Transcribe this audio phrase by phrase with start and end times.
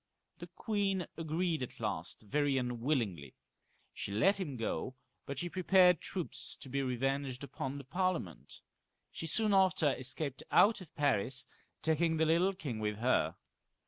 [0.39, 3.35] The queen agreed at last, very unwillingly;
[3.93, 4.95] she let him go,
[5.27, 8.61] but she prepared troops to be revenged upon the Parliament.
[9.11, 11.45] She soon after escaped out of Paris,
[11.83, 13.35] taking the little king with her.